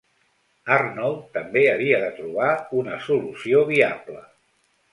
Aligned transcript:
Arnold 0.77 1.27
també 1.35 1.63
havia 1.73 2.01
de 2.05 2.09
trobar 2.21 2.49
una 2.81 2.99
solució 3.11 3.65
viable. 3.73 4.27